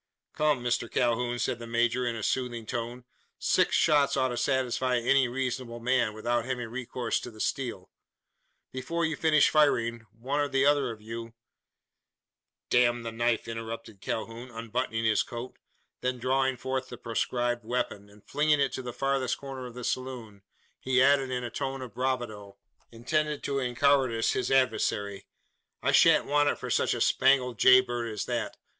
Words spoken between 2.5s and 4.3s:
tone. "Six shots ought